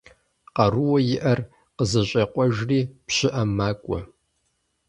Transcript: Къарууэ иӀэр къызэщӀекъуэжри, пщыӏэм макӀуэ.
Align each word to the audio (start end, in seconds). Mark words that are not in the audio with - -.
Къарууэ 0.55 0.99
иӀэр 1.15 1.39
къызэщӀекъуэжри, 1.75 2.79
пщыӏэм 3.05 3.49
макӀуэ. 3.57 3.99